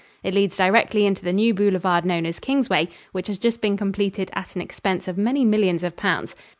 [0.23, 4.31] It leads directly into the new boulevard known as Kingsway, which has just been completed
[4.33, 6.35] at an expense of many millions of pounds.